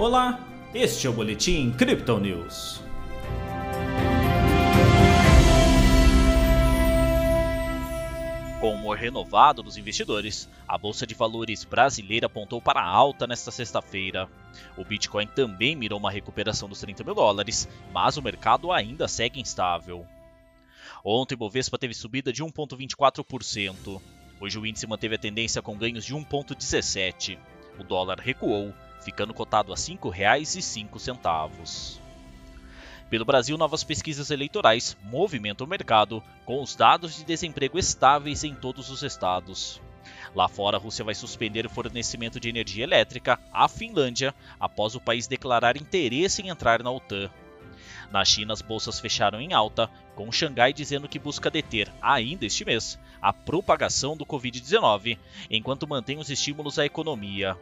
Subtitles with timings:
[0.00, 0.40] Olá,
[0.72, 2.80] este é o Boletim Crypto News.
[8.58, 13.50] Com o humor renovado dos investidores, a Bolsa de Valores brasileira apontou para alta nesta
[13.50, 14.26] sexta-feira.
[14.74, 19.38] O Bitcoin também mirou uma recuperação dos 30 mil dólares, mas o mercado ainda segue
[19.38, 20.06] instável.
[21.04, 24.00] Ontem o Bovespa teve subida de 1,24%.
[24.40, 27.38] Hoje o índice manteve a tendência com ganhos de 1,17%.
[27.78, 31.98] O dólar recuou ficando cotado a R$ 5,05.
[33.08, 38.54] Pelo Brasil, novas pesquisas eleitorais movimentam o mercado, com os dados de desemprego estáveis em
[38.54, 39.80] todos os estados.
[40.34, 45.00] Lá fora, a Rússia vai suspender o fornecimento de energia elétrica à Finlândia após o
[45.00, 47.28] país declarar interesse em entrar na OTAN.
[48.12, 52.64] Na China, as bolsas fecharam em alta, com Xangai dizendo que busca deter, ainda este
[52.64, 55.18] mês, a propagação do Covid-19,
[55.50, 57.56] enquanto mantém os estímulos à economia.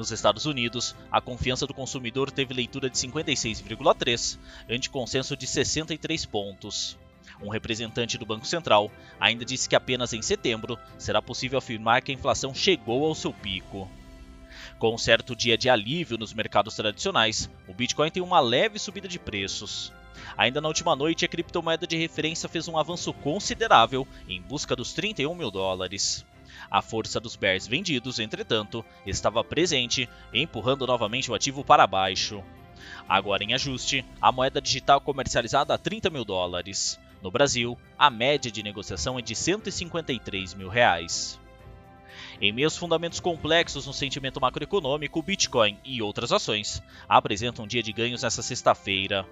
[0.00, 6.24] Nos Estados Unidos, a confiança do consumidor teve leitura de 56,3, ante consenso de 63
[6.24, 6.96] pontos.
[7.38, 8.90] Um representante do Banco Central
[9.20, 13.30] ainda disse que apenas em setembro será possível afirmar que a inflação chegou ao seu
[13.30, 13.90] pico.
[14.78, 19.06] Com um certo dia de alívio nos mercados tradicionais, o Bitcoin tem uma leve subida
[19.06, 19.92] de preços.
[20.34, 24.94] Ainda na última noite, a criptomoeda de referência fez um avanço considerável em busca dos
[24.94, 26.24] 31 mil dólares.
[26.70, 32.42] A força dos bears vendidos, entretanto, estava presente, empurrando novamente o ativo para baixo.
[33.08, 36.98] Agora em ajuste, a moeda digital comercializada a 30 mil dólares.
[37.22, 41.38] No Brasil, a média de negociação é de 153 mil reais.
[42.40, 47.82] Em meios fundamentos complexos no sentimento macroeconômico, o Bitcoin e outras ações apresentam um dia
[47.82, 49.26] de ganhos nesta sexta-feira.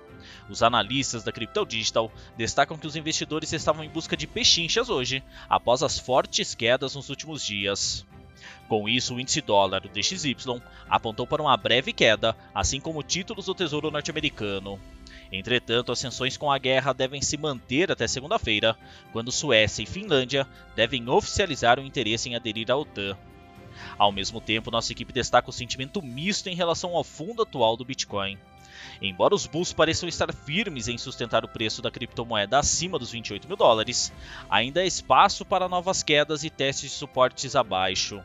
[0.48, 5.22] Os analistas da Crypto Digital destacam que os investidores estavam em busca de pechinchas hoje,
[5.48, 8.06] após as fortes quedas nos últimos dias.
[8.68, 10.36] Com isso, o índice dólar, o DXY,
[10.88, 14.78] apontou para uma breve queda, assim como títulos do Tesouro norte-americano.
[15.33, 18.77] Entretanto, as tensões com a guerra devem se manter até segunda-feira,
[19.12, 23.17] quando Suécia e Finlândia devem oficializar o interesse em aderir à OTAN.
[23.96, 27.84] Ao mesmo tempo, nossa equipe destaca o sentimento misto em relação ao fundo atual do
[27.84, 28.39] Bitcoin.
[29.01, 33.46] Embora os bulls pareçam estar firmes em sustentar o preço da criptomoeda acima dos 28
[33.46, 34.12] mil dólares,
[34.48, 38.23] ainda há espaço para novas quedas e testes de suportes abaixo.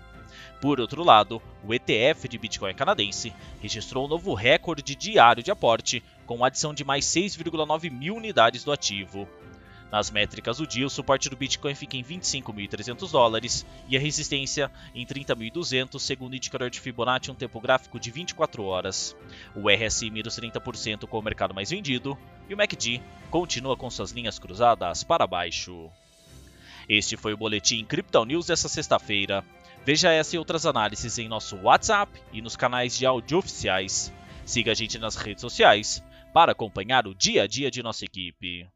[0.62, 6.02] Por outro lado, o ETF de Bitcoin canadense registrou um novo recorde diário de aporte,
[6.26, 9.28] com adição de mais 6,9 mil unidades do ativo.
[9.94, 14.72] Nas métricas do dia, o suporte do Bitcoin fica em 25.300 dólares e a resistência
[14.96, 19.16] em 30.200, segundo o indicador de Fibonacci, um tempo gráfico de 24 horas.
[19.56, 22.18] O RSI mira os 30% com o mercado mais vendido
[22.50, 25.92] e o MACD continua com suas linhas cruzadas para baixo.
[26.90, 29.46] Este foi o Boletim Crypto News dessa sexta-feira.
[29.86, 34.12] Veja essa e outras análises em nosso WhatsApp e nos canais de áudio oficiais.
[34.44, 36.02] Siga a gente nas redes sociais
[36.34, 38.68] para acompanhar o dia a dia de nossa equipe.